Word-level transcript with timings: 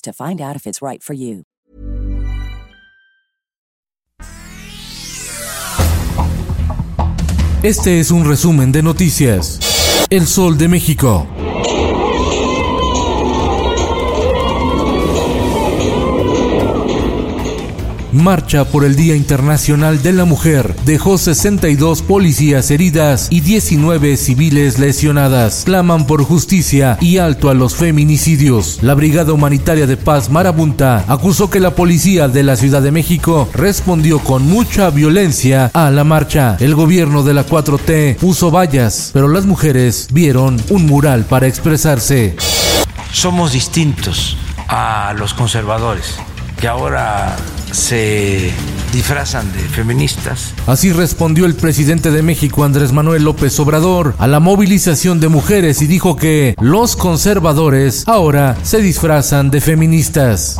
to 0.00 0.12
find 0.12 0.40
out 0.40 0.56
if 0.56 0.66
it's 0.66 0.82
right 0.82 1.02
for 1.02 1.14
you. 1.14 1.44
Este 7.62 7.98
es 7.98 8.12
un 8.12 8.24
resumen 8.24 8.70
de 8.70 8.82
noticias. 8.82 9.58
El 10.10 10.26
Sol 10.28 10.56
de 10.56 10.68
México. 10.68 11.26
Marcha 18.18 18.64
por 18.64 18.84
el 18.84 18.96
Día 18.96 19.16
Internacional 19.16 20.02
de 20.02 20.12
la 20.12 20.24
Mujer 20.24 20.74
dejó 20.84 21.16
62 21.16 22.02
policías 22.02 22.70
heridas 22.70 23.28
y 23.30 23.40
19 23.40 24.16
civiles 24.16 24.78
lesionadas. 24.78 25.62
Claman 25.64 26.06
por 26.06 26.22
justicia 26.24 26.98
y 27.00 27.18
alto 27.18 27.50
a 27.50 27.54
los 27.54 27.74
feminicidios. 27.74 28.78
La 28.82 28.94
Brigada 28.94 29.32
Humanitaria 29.32 29.86
de 29.86 29.96
Paz 29.96 30.30
Marabunta 30.30 31.04
acusó 31.08 31.48
que 31.48 31.60
la 31.60 31.74
policía 31.74 32.28
de 32.28 32.42
la 32.42 32.56
Ciudad 32.56 32.82
de 32.82 32.92
México 32.92 33.48
respondió 33.54 34.18
con 34.18 34.46
mucha 34.46 34.90
violencia 34.90 35.70
a 35.72 35.90
la 35.90 36.04
marcha. 36.04 36.56
El 36.60 36.74
gobierno 36.74 37.22
de 37.22 37.34
la 37.34 37.46
4T 37.46 38.16
puso 38.16 38.50
vallas, 38.50 39.10
pero 39.12 39.28
las 39.28 39.46
mujeres 39.46 40.08
vieron 40.12 40.60
un 40.70 40.86
mural 40.86 41.24
para 41.24 41.46
expresarse. 41.46 42.36
Somos 43.12 43.52
distintos 43.52 44.36
a 44.68 45.14
los 45.16 45.32
conservadores 45.32 46.16
que 46.60 46.68
ahora 46.68 47.36
se 47.72 48.52
disfrazan 48.92 49.52
de 49.52 49.60
feministas. 49.60 50.54
Así 50.66 50.92
respondió 50.92 51.46
el 51.46 51.54
presidente 51.54 52.10
de 52.10 52.22
México, 52.22 52.64
Andrés 52.64 52.92
Manuel 52.92 53.24
López 53.24 53.58
Obrador, 53.60 54.14
a 54.18 54.26
la 54.26 54.40
movilización 54.40 55.20
de 55.20 55.28
mujeres 55.28 55.82
y 55.82 55.86
dijo 55.86 56.16
que 56.16 56.54
los 56.60 56.96
conservadores 56.96 58.04
ahora 58.06 58.56
se 58.62 58.80
disfrazan 58.80 59.50
de 59.50 59.60
feministas. 59.60 60.58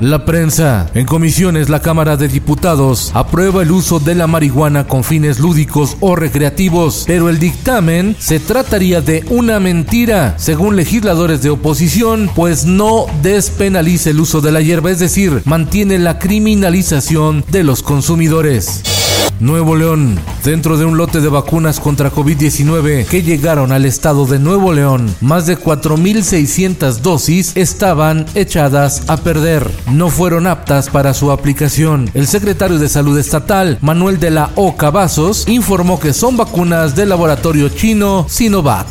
La 0.00 0.24
prensa. 0.24 0.90
En 0.94 1.06
comisiones, 1.06 1.68
la 1.68 1.82
Cámara 1.82 2.16
de 2.16 2.28
Diputados 2.28 3.10
aprueba 3.14 3.62
el 3.62 3.72
uso 3.72 3.98
de 3.98 4.14
la 4.14 4.28
marihuana 4.28 4.86
con 4.86 5.02
fines 5.02 5.40
lúdicos 5.40 5.96
o 6.00 6.14
recreativos, 6.14 7.04
pero 7.06 7.28
el 7.28 7.38
dictamen 7.38 8.14
se 8.18 8.38
trataría 8.38 9.00
de 9.00 9.24
una 9.28 9.58
mentira, 9.58 10.34
según 10.38 10.76
legisladores 10.76 11.42
de 11.42 11.50
oposición, 11.50 12.30
pues 12.34 12.64
no 12.64 13.06
despenaliza 13.22 14.10
el 14.10 14.20
uso 14.20 14.40
de 14.40 14.52
la 14.52 14.60
hierba, 14.60 14.90
es 14.92 15.00
decir, 15.00 15.42
mantiene 15.44 15.98
la 15.98 16.18
criminalización 16.20 17.44
de 17.50 17.64
los 17.64 17.82
consumidores. 17.82 18.97
Nuevo 19.40 19.76
León, 19.76 20.18
dentro 20.44 20.76
de 20.76 20.84
un 20.84 20.96
lote 20.96 21.20
de 21.20 21.28
vacunas 21.28 21.78
contra 21.78 22.10
COVID-19 22.12 23.06
que 23.06 23.22
llegaron 23.22 23.70
al 23.70 23.84
estado 23.84 24.26
de 24.26 24.38
Nuevo 24.40 24.72
León, 24.72 25.14
más 25.20 25.46
de 25.46 25.56
4.600 25.56 26.96
dosis 26.96 27.52
estaban 27.56 28.26
echadas 28.34 29.02
a 29.06 29.16
perder. 29.18 29.70
No 29.92 30.10
fueron 30.10 30.46
aptas 30.48 30.90
para 30.90 31.14
su 31.14 31.30
aplicación. 31.30 32.10
El 32.14 32.26
secretario 32.26 32.78
de 32.78 32.88
Salud 32.88 33.16
Estatal, 33.16 33.78
Manuel 33.80 34.18
de 34.18 34.30
la 34.30 34.50
O. 34.56 34.76
Cavazos, 34.76 35.46
informó 35.48 36.00
que 36.00 36.12
son 36.12 36.36
vacunas 36.36 36.96
del 36.96 37.10
laboratorio 37.10 37.68
chino 37.68 38.26
Sinovac. 38.28 38.86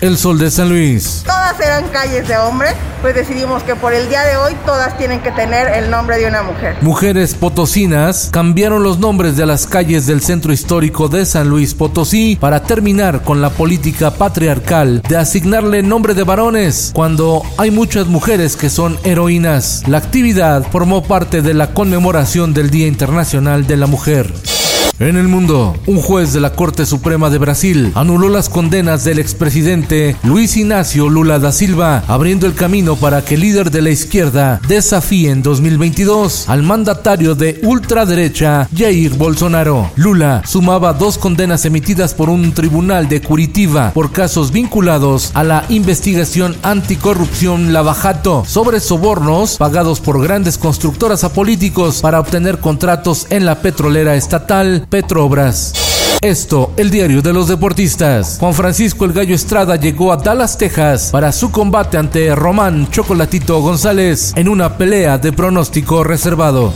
El 0.00 0.16
Sol 0.18 0.38
de 0.38 0.50
San 0.50 0.68
Luis. 0.68 1.24
Todas 1.56 1.68
eran 1.68 1.88
calles 1.90 2.28
de 2.28 2.36
hombre, 2.36 2.68
pues 3.00 3.14
decidimos 3.14 3.62
que 3.62 3.74
por 3.76 3.94
el 3.94 4.08
día 4.08 4.22
de 4.22 4.36
hoy 4.36 4.54
todas 4.66 4.98
tienen 4.98 5.20
que 5.20 5.30
tener 5.30 5.68
el 5.68 5.90
nombre 5.90 6.18
de 6.18 6.26
una 6.26 6.42
mujer. 6.42 6.76
Mujeres 6.82 7.34
potosinas 7.34 8.28
cambiaron 8.30 8.82
los 8.82 8.98
nombres 8.98 9.36
de 9.36 9.46
las 9.46 9.66
calles 9.66 10.06
del 10.06 10.20
centro 10.20 10.52
histórico 10.52 11.08
de 11.08 11.24
San 11.24 11.48
Luis 11.48 11.74
Potosí 11.74 12.36
para 12.38 12.62
terminar 12.62 13.22
con 13.22 13.40
la 13.40 13.50
política 13.50 14.10
patriarcal 14.10 15.02
de 15.08 15.16
asignarle 15.16 15.82
nombre 15.82 16.14
de 16.14 16.24
varones 16.24 16.90
cuando 16.94 17.42
hay 17.56 17.70
muchas 17.70 18.06
mujeres 18.06 18.56
que 18.56 18.68
son 18.68 18.98
heroínas. 19.04 19.84
La 19.86 19.98
actividad 19.98 20.66
formó 20.70 21.04
parte 21.04 21.42
de 21.42 21.54
la 21.54 21.72
conmemoración 21.72 22.52
del 22.52 22.70
Día 22.70 22.86
Internacional 22.86 23.66
de 23.66 23.76
la 23.76 23.86
Mujer. 23.86 24.32
En 24.98 25.18
el 25.18 25.28
mundo, 25.28 25.76
un 25.86 26.00
juez 26.00 26.32
de 26.32 26.40
la 26.40 26.54
Corte 26.54 26.86
Suprema 26.86 27.28
de 27.28 27.36
Brasil 27.36 27.92
anuló 27.94 28.30
las 28.30 28.48
condenas 28.48 29.04
del 29.04 29.18
expresidente 29.18 30.16
Luis 30.22 30.56
Ignacio 30.56 31.10
Lula 31.10 31.38
da 31.38 31.52
Silva, 31.52 32.02
abriendo 32.08 32.46
el 32.46 32.54
camino 32.54 32.96
para 32.96 33.22
que 33.22 33.34
el 33.34 33.42
líder 33.42 33.70
de 33.70 33.82
la 33.82 33.90
izquierda 33.90 34.58
desafíe 34.66 35.30
en 35.30 35.42
2022 35.42 36.48
al 36.48 36.62
mandatario 36.62 37.34
de 37.34 37.60
ultraderecha 37.62 38.70
Jair 38.74 39.12
Bolsonaro. 39.16 39.90
Lula 39.96 40.42
sumaba 40.46 40.94
dos 40.94 41.18
condenas 41.18 41.66
emitidas 41.66 42.14
por 42.14 42.30
un 42.30 42.52
tribunal 42.52 43.06
de 43.06 43.20
Curitiba 43.20 43.90
por 43.92 44.12
casos 44.12 44.50
vinculados 44.50 45.30
a 45.34 45.44
la 45.44 45.66
investigación 45.68 46.56
anticorrupción 46.62 47.74
Lavajato 47.74 48.46
sobre 48.46 48.80
sobornos 48.80 49.58
pagados 49.58 50.00
por 50.00 50.22
grandes 50.22 50.56
constructoras 50.56 51.22
a 51.22 51.34
políticos 51.34 52.00
para 52.00 52.18
obtener 52.18 52.60
contratos 52.60 53.26
en 53.28 53.44
la 53.44 53.60
petrolera 53.60 54.16
estatal 54.16 54.85
Petrobras. 54.88 55.72
Esto, 56.22 56.72
el 56.76 56.90
diario 56.90 57.22
de 57.22 57.32
los 57.32 57.48
deportistas. 57.48 58.38
Juan 58.40 58.54
Francisco 58.54 59.04
El 59.04 59.12
Gallo 59.12 59.34
Estrada 59.34 59.76
llegó 59.76 60.12
a 60.12 60.16
Dallas, 60.16 60.56
Texas, 60.56 61.10
para 61.12 61.30
su 61.32 61.50
combate 61.50 61.98
ante 61.98 62.34
Román 62.34 62.88
Chocolatito 62.90 63.60
González 63.60 64.32
en 64.36 64.48
una 64.48 64.76
pelea 64.78 65.18
de 65.18 65.32
pronóstico 65.32 66.04
reservado. 66.04 66.72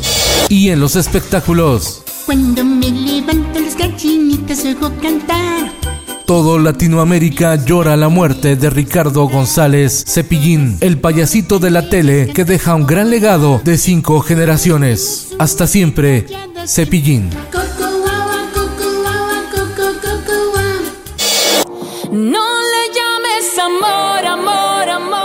Y 0.49 0.71
en 0.71 0.81
los 0.81 0.97
espectáculos. 0.97 2.03
Cuando 2.27 2.65
me 2.65 2.91
levanto 2.91 3.61
las 3.61 3.77
gallinitas 3.77 4.65
oigo 4.65 4.91
cantar. 5.01 5.73
Todo 6.27 6.61
Latinoamérica 6.61 7.57
llora 7.57 7.97
la 7.97 8.09
muerte 8.09 8.55
de 8.55 8.71
Ricardo 8.71 9.27
González 9.29 10.05
Cepillín, 10.07 10.79
el 10.81 10.99
payasito 11.01 11.59
de 11.59 11.71
la 11.71 11.89
tele 11.89 12.29
que 12.33 12.45
deja 12.45 12.77
un 12.77 12.87
gran 12.87 13.11
legado 13.11 13.61
de 13.65 13.77
cinco 13.77 14.21
generaciones. 14.21 15.31
Hasta 15.41 15.67
siempre, 15.67 16.27
Cepillín. 16.67 17.31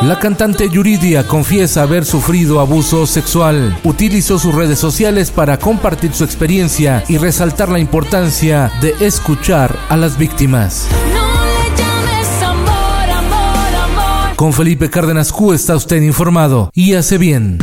La 0.06 0.20
cantante 0.20 0.70
Yuridia 0.70 1.26
confiesa 1.26 1.82
haber 1.82 2.06
sufrido 2.06 2.60
abuso 2.60 3.08
sexual. 3.08 3.76
Utilizó 3.84 4.38
sus 4.38 4.54
redes 4.54 4.78
sociales 4.78 5.32
para 5.32 5.58
compartir 5.58 6.14
su 6.14 6.24
experiencia 6.24 7.04
y 7.08 7.18
resaltar 7.18 7.70
la 7.70 7.80
importancia 7.80 8.72
de 8.82 8.94
escuchar 9.00 9.76
a 9.90 9.98
las 9.98 10.20
víctimas. 10.20 10.88
No 11.12 11.44
le 11.44 11.64
llames 11.76 12.44
amor, 12.44 13.10
amor, 13.10 13.76
amor. 13.84 14.36
Con 14.36 14.54
Felipe 14.54 14.92
Cárdenas 14.92 15.32
Q 15.32 15.54
está 15.54 15.76
usted 15.76 16.04
informado 16.04 16.70
y 16.76 16.94
hace 16.94 17.18
bien. 17.18 17.58